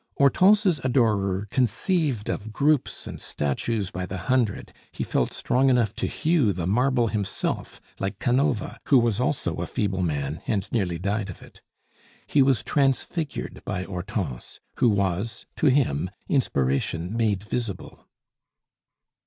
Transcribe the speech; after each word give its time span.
Hortense's 0.17 0.83
adorer 0.83 1.47
conceived 1.51 2.27
of 2.27 2.51
groups 2.51 3.05
and 3.05 3.21
statues 3.21 3.91
by 3.91 4.07
the 4.07 4.17
hundred; 4.17 4.73
he 4.91 5.03
felt 5.03 5.31
strong 5.31 5.69
enough 5.69 5.93
to 5.97 6.07
hew 6.07 6.53
the 6.53 6.65
marble 6.65 7.09
himself, 7.09 7.79
like 7.99 8.17
Canova, 8.17 8.79
who 8.87 8.97
was 8.97 9.21
also 9.21 9.57
a 9.57 9.67
feeble 9.67 10.01
man, 10.01 10.41
and 10.47 10.71
nearly 10.71 10.97
died 10.97 11.29
of 11.29 11.43
it. 11.43 11.61
He 12.25 12.41
was 12.41 12.63
transfigured 12.63 13.61
by 13.63 13.83
Hortense, 13.83 14.59
who 14.77 14.89
was 14.89 15.45
to 15.57 15.67
him 15.67 16.09
inspiration 16.27 17.15
made 17.15 17.43
visible. 17.43 18.07